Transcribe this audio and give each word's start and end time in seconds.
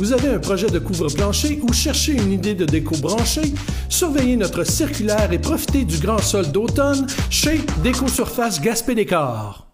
Vous 0.00 0.14
avez 0.14 0.28
un 0.30 0.38
projet 0.38 0.70
de 0.70 0.78
couvre-plancher 0.78 1.60
ou 1.62 1.74
cherchez 1.74 2.12
une 2.12 2.32
idée 2.32 2.54
de 2.54 2.64
déco 2.64 2.96
branchée? 2.96 3.52
Surveillez 3.90 4.34
notre 4.34 4.64
circulaire 4.64 5.30
et 5.30 5.38
profitez 5.38 5.84
du 5.84 5.98
grand 5.98 6.22
sol 6.22 6.50
d'automne 6.50 7.06
chez 7.28 7.60
Déco 7.82 8.08
Surface 8.08 8.62
Gaspé 8.62 8.94
Décor. 8.94 9.66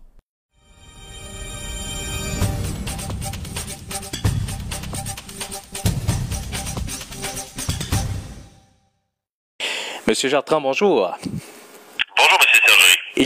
Monsieur 10.08 10.28
Jartrand, 10.28 10.60
bonjour. 10.60 11.16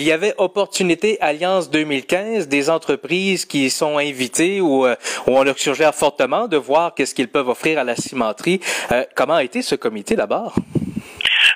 Il 0.01 0.07
y 0.07 0.13
avait 0.13 0.33
Opportunité 0.39 1.19
Alliance 1.21 1.69
2015, 1.69 2.49
des 2.49 2.71
entreprises 2.71 3.45
qui 3.45 3.69
sont 3.69 3.99
invitées 3.99 4.63
ou 4.63 4.87
euh, 4.87 4.97
où 5.27 5.37
on 5.37 5.43
leur 5.43 5.59
suggère 5.59 5.95
fortement 5.95 6.49
de 6.49 6.57
voir 6.57 6.95
qu'est-ce 6.95 7.15
qu'ils 7.15 7.29
peuvent 7.29 7.51
offrir 7.51 7.79
à 7.79 7.85
la 7.85 7.97
cimenterie. 7.97 8.63
Euh, 8.93 9.05
comment 9.15 9.35
a 9.35 9.45
été 9.45 9.61
ce 9.61 9.75
comité 9.75 10.17
d'abord? 10.17 10.55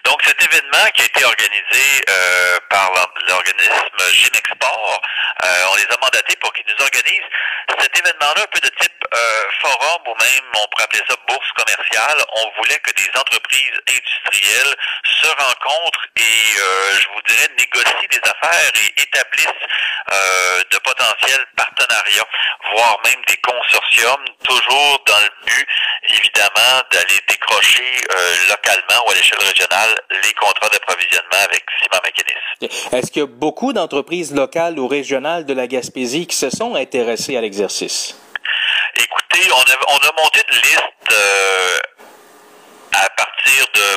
Donc, 0.04 0.18
cet 0.26 0.36
événement 0.42 0.86
qui 0.94 1.00
a 1.00 1.04
été 1.06 1.24
organisé 1.24 2.04
euh, 2.10 2.58
l'organisme 3.44 3.84
euh, 5.44 5.64
on 5.70 5.76
les 5.76 5.84
a 5.84 5.98
mandatés 6.00 6.36
pour 6.36 6.52
qu'ils 6.52 6.66
nous 6.66 6.84
organisent 6.84 7.30
cet 7.80 7.98
événement-là, 7.98 8.42
un 8.42 8.50
peu 8.50 8.60
de 8.60 8.68
type 8.80 9.04
euh, 9.14 9.44
forum 9.60 10.02
ou 10.06 10.14
même, 10.14 10.44
on 10.54 10.68
pourrait 10.68 10.84
appeler 10.84 11.02
ça 11.08 11.16
bourse 11.28 11.52
commerciale. 11.52 12.24
On 12.36 12.52
voulait 12.60 12.78
que 12.78 12.92
des 12.92 13.10
entreprises 13.18 13.80
industrielles 13.88 14.74
se 15.04 15.26
rencontrent 15.26 16.06
et, 16.16 16.60
euh, 16.60 16.98
je 16.98 17.08
vous 17.08 17.22
dirais, 17.28 17.48
négocient 17.58 18.08
des 18.10 18.20
affaires 18.24 18.72
et 18.74 19.02
établissent 19.02 19.68
euh, 20.12 20.62
de 20.70 20.78
potentiels 20.78 21.46
partenariats, 21.56 22.28
voire 22.72 22.98
même 23.04 23.22
des 23.26 23.36
consortiums, 23.38 24.24
toujours 24.44 25.02
dans 25.06 25.20
le 25.20 25.30
but, 25.46 25.68
évidemment, 26.08 26.82
d'aller 26.90 27.20
décrocher 27.28 28.00
euh, 28.10 28.34
localement 28.48 29.06
ou 29.06 29.10
à 29.10 29.14
l'échelle 29.14 29.38
régionale 29.40 29.94
les 30.10 30.32
contrats 30.34 30.68
d'approvisionnement 30.68 31.44
avec 31.44 31.64
Simon 31.82 32.00
McInnes. 32.04 32.68
Est-ce 32.92 33.10
qu'il 33.10 33.20
y 33.20 33.24
a 33.24 33.28
beaucoup 33.28 33.72
d'entreprises 33.72 34.34
locales 34.34 34.78
ou 34.78 34.86
régionales 34.86 35.44
de 35.46 35.54
la 35.54 35.66
Gaspésie 35.66 36.26
qui 36.26 36.36
se 36.36 36.50
sont 36.50 36.74
intéressées 36.74 37.36
à 37.36 37.40
l'exercice? 37.40 38.16
Écoutez, 38.96 39.50
on 39.50 39.60
a, 39.60 39.76
on 39.88 40.08
a 40.08 40.22
monté 40.22 40.40
une 40.50 40.56
liste 40.56 41.12
euh, 41.12 41.78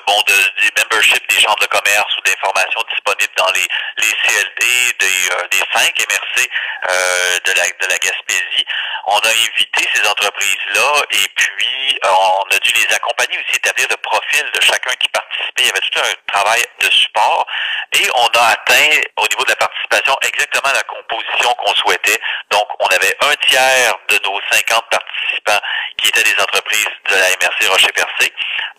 bon 0.05 0.21
de, 0.27 0.33
des 0.61 0.71
memberships 0.81 1.27
des 1.29 1.39
chambres 1.39 1.59
de 1.59 1.67
commerce 1.67 2.17
ou 2.17 2.21
d'informations 2.21 2.83
disponibles 2.89 3.33
dans 3.37 3.51
les, 3.51 3.67
les 3.97 4.13
CLD 4.23 4.93
des, 4.99 5.29
euh, 5.31 5.47
des 5.51 5.63
cinq 5.73 5.93
MRC 5.99 6.49
euh, 6.89 7.39
de, 7.45 7.51
la, 7.53 7.63
de 7.65 7.91
la 7.91 7.97
Gaspésie. 7.97 8.65
On 9.07 9.19
a 9.19 9.29
invité 9.29 9.87
ces 9.93 10.07
entreprises-là 10.07 11.01
et 11.11 11.27
puis 11.35 11.99
euh, 12.03 12.09
on 12.09 12.55
a 12.55 12.59
dû 12.59 12.71
les 12.73 12.95
accompagner 12.95 13.37
aussi, 13.37 13.55
établir 13.55 13.87
le 13.89 13.97
profil 13.97 14.45
de 14.53 14.61
chacun 14.61 14.93
qui 14.99 15.07
participait. 15.09 15.63
Il 15.63 15.67
y 15.67 15.69
avait 15.69 15.79
tout 15.79 15.99
un 15.99 16.31
travail 16.33 16.63
de 16.79 16.89
support 16.91 17.45
et 17.93 18.07
on 18.15 18.27
a 18.27 18.45
atteint 18.51 19.01
au 19.17 19.27
niveau 19.27 19.43
de 19.43 19.49
la 19.49 19.55
participation 19.55 20.17
exactement 20.21 20.71
la 20.73 20.83
composition 20.83 21.53
qu'on 21.55 21.73
souhaitait. 21.75 22.19
Donc, 22.51 22.67
on 22.79 22.87
avait 22.87 23.15
un 23.21 23.35
tiers 23.47 23.93
de 24.09 24.19
nos 24.23 24.39
50 24.51 24.85
participants 24.89 25.61
qui 26.07 26.19
étaient 26.19 26.33
des 26.33 26.41
entreprises 26.41 26.87
de 27.09 27.15
la 27.15 27.27
MRC 27.27 27.67
Rocher-Percé, 27.69 28.31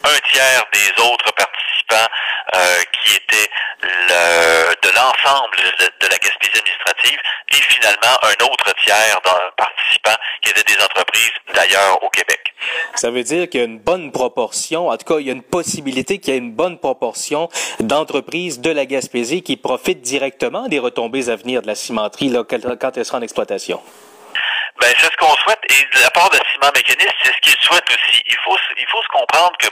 un 0.04 0.18
tiers 0.32 0.64
des 0.72 1.02
autres 1.02 1.32
participants 1.34 2.08
euh, 2.54 2.82
qui 2.92 3.16
étaient 3.16 3.50
le, 3.82 4.74
de 4.82 4.94
l'ensemble 4.94 5.56
de, 5.78 6.06
la 6.08 6.16
Gaspésie 6.16 6.58
administrative 6.58 7.18
et 7.50 7.54
finalement 7.54 8.16
un 8.22 8.44
autre 8.46 8.74
tiers 8.82 9.20
de 9.22 9.54
participants 9.56 10.16
qui 10.42 10.50
étaient 10.50 10.74
des 10.74 10.82
entreprises 10.82 11.32
d'ailleurs 11.54 12.02
au 12.02 12.08
Québec. 12.08 12.54
Ça 12.94 13.10
veut 13.10 13.22
dire 13.22 13.48
qu'il 13.48 13.60
y 13.60 13.62
a 13.62 13.66
une 13.66 13.78
bonne 13.78 14.10
proportion, 14.10 14.88
en 14.88 14.96
tout 14.96 15.04
cas, 15.04 15.20
il 15.20 15.26
y 15.26 15.30
a 15.30 15.34
une 15.34 15.42
possibilité 15.42 16.18
qu'il 16.18 16.32
y 16.32 16.36
ait 16.36 16.40
une 16.40 16.52
bonne 16.52 16.78
proportion 16.78 17.50
d'entreprises 17.80 18.60
de 18.60 18.70
la 18.70 18.86
Gaspésie 18.86 19.42
qui 19.42 19.58
profitent 19.58 20.02
directement 20.02 20.68
des 20.68 20.78
retombées 20.78 21.28
à 21.28 21.36
venir 21.36 21.61
de 21.61 21.67
la 21.67 21.74
cimenterie 21.74 22.30
là, 22.30 22.44
quand 22.44 22.96
elle 22.96 23.05
sera 23.05 23.18
en 23.18 23.22
exploitation. 23.22 23.80
Ben, 24.80 24.94
c'est 24.98 25.11
ce 25.11 25.16
qu'on 25.16 25.34
souhaite. 25.36 25.61
Et 25.70 25.96
de 25.96 26.00
la 26.02 26.11
part 26.11 26.30
de 26.30 26.39
Ciment 26.52 26.70
Mécaniste, 26.74 27.14
c'est 27.22 27.33
ce 27.33 27.40
qu'ils 27.40 27.61
souhaitent 27.62 27.90
aussi. 27.90 28.22
Il 28.27 28.36
faut, 28.44 28.56
il 28.77 28.86
faut 28.89 29.02
se 29.02 29.08
comprendre 29.08 29.56
que 29.58 29.68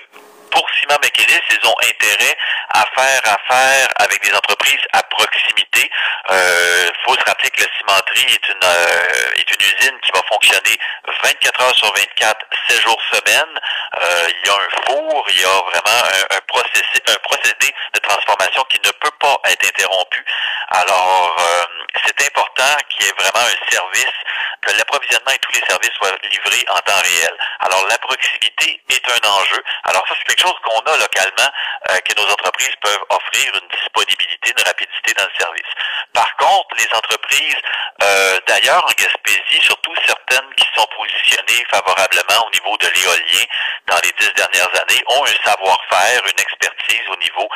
pour 0.50 0.66
Ciment 0.80 0.98
Mécaniste, 1.02 1.44
ils 1.50 1.68
ont 1.68 1.76
intérêt 1.82 2.36
à 2.70 2.84
faire 2.94 3.22
affaire 3.24 3.88
avec 3.96 4.22
des 4.22 4.34
entreprises 4.34 4.80
à 4.92 5.02
proximité. 5.04 5.90
Il 6.28 6.34
euh, 6.34 6.90
faut 7.04 7.14
se 7.14 7.24
rappeler 7.24 7.50
que 7.50 7.60
la 7.60 7.68
cimenterie 7.78 8.34
est 8.34 8.48
une, 8.48 8.64
euh, 8.64 9.34
est 9.36 9.50
une 9.54 9.60
usine 9.60 10.00
qui 10.02 10.10
va 10.12 10.22
fonctionner 10.28 10.78
24 11.22 11.60
heures 11.62 11.76
sur 11.76 11.92
24, 11.94 12.46
7 12.68 12.82
jours 12.82 13.00
semaine. 13.12 13.60
Euh, 14.00 14.28
il 14.28 14.48
y 14.48 14.50
a 14.50 14.54
un 14.54 14.82
four, 14.86 15.26
il 15.28 15.40
y 15.40 15.44
a 15.44 15.48
vraiment 15.48 16.02
un, 16.04 16.36
un, 16.36 16.40
procédé, 16.48 17.02
un 17.08 17.18
procédé 17.22 17.74
de 17.94 18.00
transformation 18.00 18.64
qui 18.70 18.80
ne 18.84 18.90
peut 18.92 19.14
pas 19.20 19.38
être 19.44 19.66
interrompu. 19.66 20.24
Alors, 20.70 21.36
euh, 21.38 21.64
c'est 22.04 22.26
important 22.26 22.76
qu'il 22.88 23.06
y 23.06 23.08
ait 23.08 23.14
vraiment 23.18 23.46
un 23.46 23.70
service, 23.70 24.16
que 24.62 24.72
l'approvisionnement 24.76 25.32
et 25.32 25.38
tous 25.38 25.52
les 25.52 25.66
services 25.66 25.92
soient 25.98 26.16
livrés 26.30 26.64
en 26.68 26.78
temps 26.80 27.00
réel. 27.02 27.34
Alors, 27.60 27.86
la 27.88 27.98
proximité 27.98 28.80
est 28.88 29.08
un 29.08 29.28
enjeu. 29.28 29.62
Alors, 29.84 30.06
ça, 30.08 30.14
c'est 30.18 30.24
quelque 30.24 30.42
chose 30.42 30.58
qu'on 30.64 30.92
a 30.92 30.96
localement, 30.96 31.50
euh, 31.90 31.98
que 32.00 32.20
nos 32.20 32.28
entreprises 32.30 32.74
peuvent 32.80 33.04
offrir 33.10 33.52
une 33.54 33.68
disponibilité, 33.68 34.54
une 34.56 34.64
rapidité 34.64 35.12
dans 35.16 35.24
le 35.24 35.34
service. 35.38 35.70
Par 36.12 36.36
contre, 36.36 36.76
les 36.76 36.88
entreprises, 36.96 37.60
euh, 38.02 38.38
d'ailleurs 38.46 38.84
en 38.84 38.92
Gaspésie, 38.96 39.60
surtout 39.62 39.94
certaines 40.06 40.50
qui 40.56 40.66
sont 40.74 40.86
positionnées 40.96 41.64
favorablement 41.70 42.46
au 42.46 42.50
niveau 42.50 42.76
de 42.78 42.88
l'éolien 42.88 43.44
dans 43.86 44.00
les 44.02 44.12
dix 44.18 44.32
dernières 44.34 44.70
années, 44.82 45.02
ont 45.08 45.24
un 45.24 45.44
savoir-faire, 45.44 46.22
une 46.26 46.40
expertise 46.40 47.02
au 47.10 47.16
niveau 47.16 47.48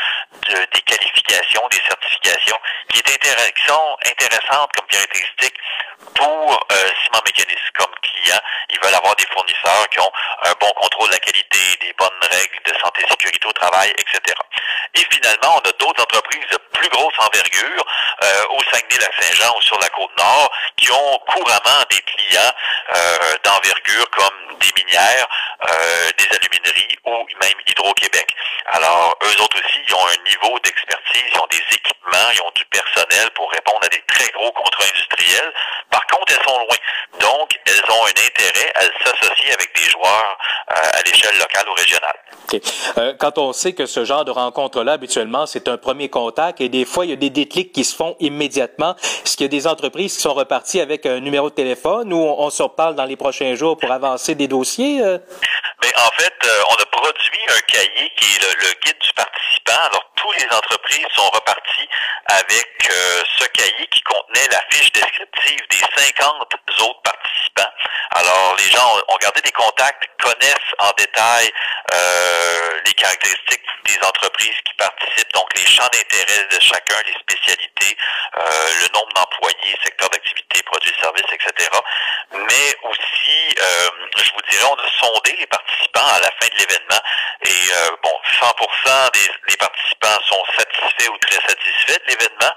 de, 0.49 0.67
des 0.73 0.83
qualifications, 0.83 1.67
des 1.71 1.83
certifications, 1.89 2.59
qui, 2.93 3.01
est 3.01 3.55
qui 3.55 3.67
sont 3.67 3.97
intéressantes 4.07 4.71
comme 4.77 4.87
caractéristiques 4.87 5.59
pour 6.15 6.67
euh, 6.73 6.91
Ciment 7.03 7.23
Mécanisme 7.25 7.71
comme 7.79 7.95
client. 8.03 8.41
Ils 8.71 8.81
veulent 8.81 8.95
avoir 8.95 9.17
des 9.17 9.27
fournisseurs 9.33 9.89
qui 9.91 10.01
ont 10.01 10.13
un 10.45 10.53
bon 10.61 10.71
contrôle 10.77 11.09
de 11.09 11.15
la 11.15 11.19
qualité, 11.21 11.59
des 11.81 11.93
bonnes 11.95 12.09
règles 12.31 12.61
de 12.65 12.73
santé 12.81 13.03
et 13.05 13.11
sécurité 13.11 13.47
au 13.47 13.53
travail, 13.53 13.91
etc. 13.99 14.21
Et 14.95 15.07
finalement, 15.11 15.57
on 15.57 15.69
a 15.69 15.73
d'autres 15.79 16.03
entreprises 16.03 16.47
de 16.51 16.59
plus 16.73 16.89
grosse 16.89 17.15
envergure 17.19 17.85
euh, 18.23 18.45
au 18.51 18.63
Saguenay-Lac-Saint-Jean 18.73 19.55
ou 19.57 19.63
sur 19.63 19.79
la 19.81 19.89
Côte-Nord 19.89 20.51
qui 20.77 20.91
ont 20.91 21.19
couramment 21.27 21.85
des 21.91 22.01
clients 22.03 22.53
euh, 22.95 23.37
d'envergure 23.45 24.09
comme 24.11 24.59
des 24.61 24.73
minières, 24.77 25.27
euh, 25.69 26.11
des 26.19 26.29
alumineries 26.37 26.99
ou 27.05 27.27
même 27.41 27.59
Hydro-Québec. 27.67 28.35
Alors, 28.67 29.17
eux 29.23 29.43
autres 29.43 29.59
aussi, 29.59 29.81
ils 29.87 29.95
ont 29.95 30.07
un 30.07 30.23
niveau 30.29 30.59
d'expertise, 30.61 31.25
ils 31.33 31.39
ont 31.39 31.47
des 31.51 31.65
équipements, 31.75 32.31
ils 32.33 32.43
ont 32.43 32.53
du 32.55 32.65
personnel 32.67 33.31
pour 33.35 33.51
répondre 33.51 33.81
à 33.83 33.89
des 33.89 34.03
très 34.07 34.29
gros 34.31 34.53
contrats 34.53 34.85
industriels. 34.85 35.53
Elles 36.29 36.45
sont 36.47 36.59
loin. 36.59 36.77
Donc, 37.19 37.51
elles 37.67 37.91
ont 37.91 38.05
un 38.05 38.11
intérêt 38.11 38.73
à 38.75 38.83
s'associer 39.05 39.53
avec 39.53 39.75
des 39.75 39.91
joueurs 39.91 40.39
euh, 40.71 40.99
à 40.99 41.03
l'échelle 41.03 41.37
locale 41.39 41.69
ou 41.69 41.75
régionale. 41.75 42.17
Okay. 42.45 42.61
Euh, 42.99 43.15
quand 43.19 43.39
on 43.39 43.53
sait 43.53 43.73
que 43.73 43.87
ce 43.87 44.05
genre 44.05 44.25
de 44.25 44.31
rencontre-là, 44.31 44.93
habituellement, 44.93 45.47
c'est 45.47 45.69
un 45.69 45.77
premier 45.77 46.09
contact 46.09 46.61
et 46.61 46.69
des 46.69 46.85
fois, 46.85 47.05
il 47.05 47.11
y 47.11 47.13
a 47.13 47.17
des 47.17 47.31
déclics 47.31 47.73
qui 47.73 47.85
se 47.85 47.95
font 47.95 48.17
immédiatement. 48.21 48.95
Est-ce 49.25 49.37
qu'il 49.37 49.45
y 49.45 49.49
a 49.49 49.51
des 49.51 49.67
entreprises 49.67 50.17
qui 50.17 50.23
sont 50.23 50.35
reparties 50.35 50.81
avec 50.81 51.07
un 51.07 51.21
numéro 51.21 51.51
de 51.51 51.55
téléphone 51.55 52.13
ou 52.13 52.17
on, 52.17 52.41
on 52.41 52.51
se 52.51 52.63
reparle 52.63 52.95
dans 52.95 53.05
les 53.05 53.17
prochains 53.17 53.55
jours 53.55 53.77
pour 53.77 53.91
avancer 53.91 54.35
des 54.35 54.49
dossiers? 54.49 55.03
Euh? 55.03 55.19
Mais 55.83 55.93
en 55.97 56.11
fait, 56.23 56.35
on 56.71 56.75
a 56.75 56.87
produit 56.87 57.41
un 57.49 57.61
cahier 57.61 58.13
qui 58.17 58.37
est 58.37 58.43
le, 58.43 58.67
le, 58.67 58.75
guide 58.85 58.99
du 59.01 59.13
participant. 59.15 59.89
Alors, 59.91 60.11
tous 60.17 60.33
les 60.33 60.57
entreprises 60.57 61.07
sont 61.15 61.31
reparties 61.31 61.89
avec 62.27 62.69
ce 63.39 63.45
cahier 63.49 63.87
qui 63.91 64.01
contenait 64.03 64.49
la 64.51 64.61
fiche 64.71 64.93
des 65.71 65.79
50 65.79 66.55
autres 66.81 67.03
participants. 67.03 67.73
Alors, 68.13 68.57
les 68.59 68.71
gens 68.71 68.99
ont, 69.09 69.17
gardé 69.21 69.41
des 69.43 69.53
contacts, 69.53 70.09
connaissent 70.21 70.75
en 70.79 70.91
détail 70.97 71.51
euh, 71.93 72.81
les 72.85 72.93
caractéristiques 72.95 73.67
des 73.87 73.99
entreprises 74.07 74.57
qui 74.67 74.75
participent, 74.75 75.33
donc 75.33 75.49
les 75.57 75.67
champs 75.67 75.89
d'intérêt 75.93 76.45
de 76.51 76.61
chacun, 76.61 76.97
les 77.07 77.15
spécialités, 77.21 77.97
euh, 78.39 78.71
le 78.83 78.89
nombre 78.95 79.13
d'employés, 79.15 79.77
secteur 79.85 80.09
d'activité, 80.11 80.63
produits, 80.65 80.95
services, 81.01 81.33
etc. 81.33 81.69
Mais 82.33 82.77
aussi, 82.85 83.55
euh, 83.61 83.89
je 84.17 84.33
vous 84.33 84.43
dirais, 84.51 84.65
on 84.71 84.77
a 84.77 84.91
sondé 85.01 85.37
les 85.37 85.47
participants 85.47 86.07
à 86.15 86.21
la 86.21 86.31
fin 86.41 86.49
de 86.49 86.59
l'événement 86.59 87.03
et 87.43 87.73
euh, 87.73 87.97
bon, 88.03 88.13
100% 88.41 89.13
des, 89.13 89.31
des, 89.49 89.57
participants 89.57 90.19
sont 90.29 90.45
satisfaits 90.57 91.09
ou 91.11 91.19
très 91.19 91.41
satisfaits 91.41 92.01
de 92.07 92.13
l'événement. 92.13 92.55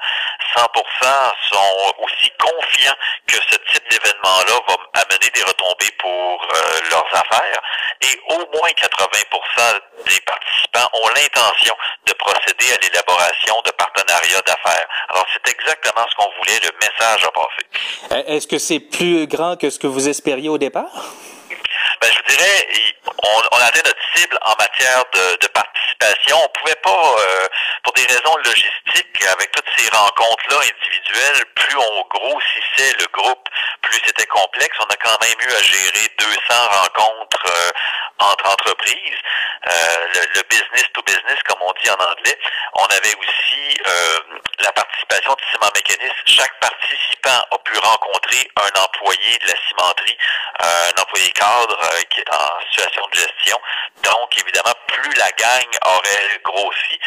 100% 0.56 1.32
sont 1.52 1.94
aussi 2.00 2.32
confiants 2.40 2.96
que 3.28 3.36
ce 3.50 3.58
type 3.72 3.90
d'événement-là 3.90 4.60
va 4.68 5.02
amener 5.02 5.30
des 5.34 5.44
retombées 5.44 5.92
pour 6.00 6.48
euh, 6.56 6.80
leurs 6.90 7.08
affaires 7.14 7.62
et 8.02 8.20
au 8.30 8.38
moins 8.38 8.70
80% 8.70 9.80
des 10.06 10.22
participants 10.22 10.90
ont 10.94 11.10
l'intention 11.10 11.76
de 12.06 12.14
procéder 12.14 12.74
à 12.74 12.78
l'élaboration 12.84 13.56
de 13.66 13.72
partenariats 13.72 14.42
d'affaires. 14.42 14.88
Alors 15.10 15.26
c'est 15.34 15.52
exactement 15.52 16.06
ce 16.10 16.16
qu'on 16.16 16.32
voulait, 16.38 16.60
le 16.64 16.72
message 16.82 17.26
a 17.26 17.32
passé. 17.32 18.28
Est-ce 18.28 18.48
que 18.48 18.60
c'est 18.60 18.80
plus 18.80 19.28
grand 19.28 19.56
que 19.58 19.70
ce 19.70 19.80
que 19.80 19.88
vous 19.88 20.08
espériez 20.10 20.50
au 20.50 20.58
départ? 20.58 21.14
Ben, 22.02 22.10
je 22.12 22.18
vous 22.18 22.38
dirais, 22.38 22.68
flexible 24.14 24.38
en 24.46 24.56
matière 24.58 25.04
de, 25.14 25.38
de 25.42 25.48
participation. 25.48 26.38
On 26.44 26.60
pouvait 26.60 26.80
pas, 26.82 27.16
euh, 27.20 27.48
pour 27.84 27.94
des 27.94 28.06
raisons 28.06 28.38
logistiques, 28.38 29.24
avec 29.32 29.52
toutes 29.52 29.70
ces 29.78 29.90
rencontres-là 29.90 30.58
individuelles, 30.58 31.46
plus 31.56 31.78
on 31.78 32.02
grossissait 32.10 32.96
le 33.00 33.08
groupe, 33.12 33.50
plus 33.82 34.00
c'était 34.06 34.26
complexe. 34.28 34.76
On 34.80 34.92
a 34.92 34.96
quand 34.96 35.22
même 35.22 35.38
eu 35.40 35.54
à 35.54 35.62
gérer 35.62 36.10
200 36.18 36.38
rencontres 36.50 37.44
euh, 37.46 37.72
entre 38.20 38.50
entreprises, 38.50 39.18
euh, 39.68 40.08
le, 40.36 40.44
business 40.50 40.86
to 40.94 41.02
business, 41.04 41.40
comme 41.48 41.62
on 41.62 41.74
dit 41.82 41.90
en 41.90 41.96
anglais. 41.96 42.40
On 42.76 42.86
avait 42.86 43.16
aussi 43.16 43.78
euh, 43.88 44.20
la 44.60 44.72
participation 44.72 45.34
de 45.34 45.42
Ciment 45.52 45.72
Mécanisme. 45.76 46.24
Chaque 46.26 46.60
participant 46.60 47.44
a 47.52 47.58
pu 47.60 47.78
rencontrer 47.80 48.50
un 48.56 48.82
employé 48.82 49.38
de 49.40 49.48
la 49.48 49.56
cimenterie, 49.68 50.18
un 50.60 51.02
employé 51.02 51.32
cadre 51.32 51.80
qui 52.10 52.22
est 52.22 52.34
en 52.34 52.62
situation 52.70 53.08
de 53.08 53.20
gestion. 53.20 53.60
Donc, 54.04 54.38
évidemment, 54.40 54.76
plus 54.88 55.14
la 55.16 55.32
gang 55.32 55.68
aurait 55.86 56.40
grossi, 56.44 57.00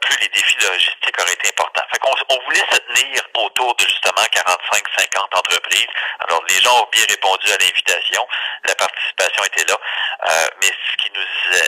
plus 0.00 0.16
les 0.20 0.28
défis 0.28 0.56
logistiques 0.60 1.20
auraient 1.20 1.32
été 1.32 1.48
importants. 1.48 1.82
Fait 1.92 1.98
qu'on 1.98 2.14
on 2.28 2.44
voulait 2.44 2.64
se 2.70 2.78
tenir 2.78 3.22
autour 3.34 3.74
de 3.76 3.84
justement 3.84 4.22
45-50 4.32 5.36
entreprises. 5.36 5.86
Alors, 6.20 6.42
les 6.48 6.60
gens 6.60 6.82
ont 6.82 6.88
bien 6.92 7.04
répondu 7.08 7.50
à 7.50 7.56
l'invitation. 7.56 8.26
La 8.64 8.74
participation 8.74 9.44
était 9.44 9.64
là. 9.64 9.78
Euh, 10.28 10.46
mais 10.62 10.68
ce 10.68 10.96
qui 11.02 11.10
nous, 11.14 11.20
euh, 11.20 11.60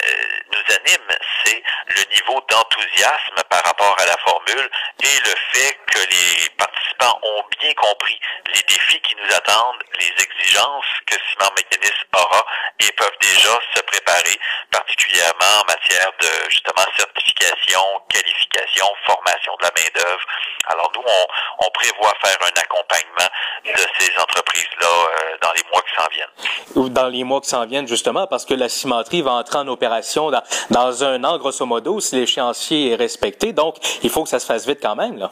nous 0.52 0.75
anime, 0.76 1.19
c'est 1.44 1.62
le 1.88 2.14
niveau 2.14 2.40
d'enthousiasme 2.48 3.42
par 3.48 3.62
rapport 3.64 3.96
à 3.98 4.06
la 4.06 4.16
formule 4.19 4.70
et 5.02 5.20
le 5.25 5.34
fait 5.52 5.78
que 5.90 5.98
les 5.98 6.48
participants 6.56 7.19
ont 7.22 7.42
bien 7.60 7.72
compris 7.75 8.19
les 8.54 8.62
défis 8.62 9.00
qui 9.00 9.14
nous 9.16 9.34
attendent, 9.34 9.82
les 9.98 10.12
exigences 10.22 10.92
que 11.06 11.14
Ciment 11.14 11.52
Mécanisme 11.56 12.06
aura 12.14 12.44
et 12.81 12.92
peuvent 12.92 13.19
déjà 13.20 13.58
se 13.75 13.82
préparer, 13.82 14.38
particulièrement 14.70 15.62
en 15.62 15.64
matière 15.66 16.10
de 16.20 16.50
justement 16.50 16.87
certification, 16.96 17.81
qualification, 18.08 18.87
formation 19.06 19.52
de 19.60 19.66
la 19.66 19.72
main-d'œuvre. 19.76 20.25
Alors 20.66 20.90
nous, 20.94 21.02
on, 21.04 21.66
on, 21.66 21.70
prévoit 21.70 22.14
faire 22.22 22.37
un 22.42 22.60
accompagnement 22.60 23.31
de 23.64 23.87
ces 23.98 24.12
entreprises-là 24.20 24.87
euh, 24.87 25.37
dans 25.42 25.52
les 25.52 25.62
mois 25.72 25.82
qui 25.82 25.94
s'en 25.96 26.08
viennent. 26.10 26.92
Dans 26.94 27.08
les 27.08 27.25
mois 27.25 27.40
qui 27.40 27.48
s'en 27.48 27.66
viennent, 27.66 27.88
justement, 27.88 28.26
parce 28.26 28.44
que 28.44 28.54
la 28.54 28.69
cimenterie 28.69 29.22
va 29.22 29.32
entrer 29.32 29.58
en 29.58 29.69
opération 29.69 30.31
dans, 30.31 30.42
dans 30.70 31.04
un 31.04 31.25
an, 31.25 31.38
grosso 31.38 31.64
modo, 31.66 32.00
si 32.00 32.16
l'échéancier 32.16 32.92
est 32.92 32.96
respecté. 32.96 33.52
Donc, 33.52 33.76
il 34.02 34.10
faut 34.10 34.22
que 34.22 34.28
ça 34.28 34.38
se 34.38 34.46
fasse 34.46 34.66
vite 34.66 34.81
quand 34.82 34.96
même. 34.96 35.19
Là. 35.19 35.31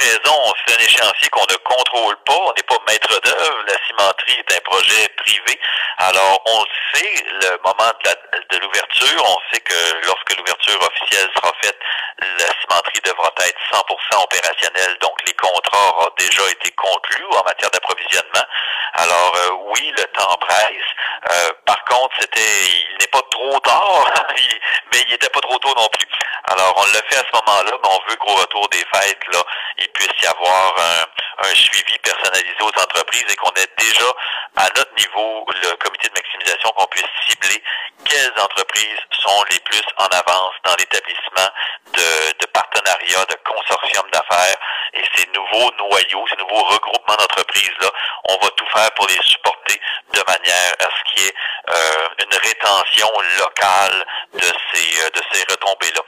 Raison. 0.00 0.54
C'est 0.66 0.74
un 0.74 0.84
échéancier 0.84 1.28
qu'on 1.28 1.44
ne 1.44 1.56
contrôle 1.56 2.16
pas. 2.24 2.38
On 2.38 2.52
n'est 2.56 2.62
pas 2.62 2.78
maître 2.88 3.20
d'œuvre. 3.20 3.58
La 3.66 3.76
cimenterie 3.86 4.38
est 4.38 4.56
un 4.56 4.60
projet 4.60 5.08
privé. 5.18 5.60
Alors, 5.98 6.40
on 6.46 6.64
sait 6.94 7.24
le 7.42 7.58
moment 7.62 7.92
de 8.02 8.58
l'ouverture. 8.58 9.24
On 9.24 9.38
sait 9.52 9.60
que 9.60 10.06
lorsque 10.06 10.36
l'ouverture 10.36 10.80
officielle 10.82 11.28
sera 11.36 11.52
faite, 11.62 11.78
la 12.38 12.46
cimenterie 12.60 13.00
devra 13.04 13.30
être 13.44 13.60
100% 13.72 14.24
opérationnelle. 14.24 14.96
Donc, 15.00 15.16
les 15.26 15.34
contrats 15.34 15.88
auront 15.90 16.10
déjà 16.16 16.48
été 16.50 16.70
conclus 16.72 17.26
en 17.36 17.44
matière 17.44 17.70
d'approvisionnement. 17.70 18.46
Alors, 18.94 19.36
euh, 19.36 19.50
oui, 19.74 19.92
le 19.96 20.04
temps 20.04 20.36
presse. 20.40 20.90
Euh, 21.30 21.52
par 21.66 21.84
contre, 21.84 22.14
c'était, 22.20 22.99
pas 23.10 23.22
trop 23.30 23.58
tard, 23.60 24.04
mais 24.92 25.00
il 25.00 25.10
n'était 25.10 25.28
pas 25.28 25.40
trop 25.40 25.58
tôt 25.58 25.74
non 25.76 25.88
plus. 25.88 26.06
Alors, 26.44 26.74
on 26.76 26.86
l'a 26.92 27.02
fait 27.08 27.18
à 27.18 27.24
ce 27.24 27.36
moment-là, 27.36 27.72
mais 27.82 27.88
on 27.88 28.10
veut 28.10 28.16
qu'au 28.16 28.34
retour 28.34 28.68
des 28.70 28.84
fêtes, 28.92 29.22
là, 29.32 29.42
il 29.78 29.88
puisse 29.90 30.22
y 30.22 30.26
avoir 30.26 30.74
un, 30.78 31.48
un 31.48 31.54
suivi 31.54 31.98
personnalisé 31.98 32.56
aux 32.60 32.80
entreprises 32.80 33.24
et 33.28 33.36
qu'on 33.36 33.50
ait 33.50 33.70
déjà 33.78 34.10
à 34.56 34.66
notre 34.76 34.94
niveau 34.96 35.46
le 35.48 35.76
comité 35.76 36.08
de 36.08 36.14
maximisation 36.14 36.70
qu'on 36.70 36.86
puisse 36.86 37.04
cibler 37.28 37.62
quelles 38.04 38.32
entreprises 38.40 39.00
sont 39.12 39.44
les 39.50 39.60
plus 39.60 39.82
en 39.98 40.06
avance 40.06 40.54
dans 40.64 40.74
l'établissement 40.76 41.48
de, 41.92 42.38
de 42.38 42.46
partenariats, 42.46 43.24
de 43.26 43.36
consortiums 43.46 44.10
d'affaires 44.10 44.58
et 44.94 45.04
ces 45.14 45.28
nouveaux 45.34 45.70
noyaux, 45.78 46.26
ces 46.28 46.36
nouveaux 46.36 46.64
regroupements 46.64 47.16
d'entreprises-là, 47.16 47.90
on 48.28 48.36
va 48.36 48.50
tout 48.50 48.66
faire 48.74 48.90
pour 48.92 49.06
les 49.08 49.18
supporter 49.22 49.80
de 50.12 50.22
manière 50.26 50.72
à 50.78 50.84
ce 50.84 51.12
qu'il 51.12 51.24
y 51.24 51.28
ait 51.28 51.34
euh, 51.68 52.08
une 52.18 52.38
rétention 52.38 53.08
locale 53.38 54.04
de 54.34 54.52
ces, 54.72 55.04
euh, 55.04 55.10
de 55.10 55.22
ces 55.32 55.44
retombées-là. 55.50 56.00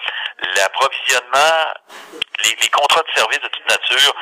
L'approvisionnement, 0.56 1.75
les, 2.44 2.56
les 2.61 2.69
contrats 2.69 3.02
de 3.02 3.12
services 3.14 3.40
de 3.40 3.49
toute 3.49 3.69
nature, 3.69 4.14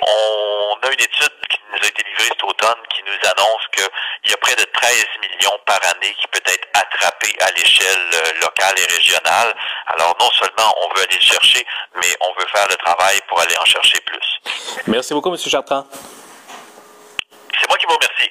on 0.00 0.78
a 0.82 0.92
une 0.92 1.00
étude 1.00 1.32
qui 1.50 1.58
nous 1.72 1.78
a 1.82 1.86
été 1.86 2.02
livrée 2.02 2.24
cet 2.28 2.42
automne 2.44 2.80
qui 2.94 3.02
nous 3.02 3.30
annonce 3.30 3.62
qu'il 3.72 4.30
y 4.30 4.34
a 4.34 4.36
près 4.38 4.54
de 4.56 4.64
13 4.64 5.06
millions 5.22 5.58
par 5.66 5.80
année 5.84 6.14
qui 6.20 6.26
peut 6.28 6.42
être 6.44 6.68
attrapé 6.74 7.34
à 7.40 7.50
l'échelle 7.52 8.10
euh, 8.14 8.40
locale 8.40 8.74
et 8.78 8.94
régionale. 8.94 9.54
Alors 9.86 10.16
non 10.20 10.30
seulement 10.38 10.74
on 10.82 10.94
veut 10.94 11.02
aller 11.02 11.16
le 11.16 11.24
chercher, 11.24 11.66
mais 11.96 12.16
on 12.20 12.40
veut 12.40 12.46
faire 12.52 12.68
le 12.68 12.76
travail 12.76 13.20
pour 13.28 13.40
aller 13.40 13.56
en 13.58 13.64
chercher 13.64 14.00
plus. 14.00 14.40
Merci 14.86 15.14
beaucoup, 15.14 15.30
M. 15.30 15.38
Chartrand. 15.38 15.86
C'est 17.60 17.68
moi 17.68 17.78
qui 17.78 17.86
vous 17.86 17.94
remercie. 17.94 18.30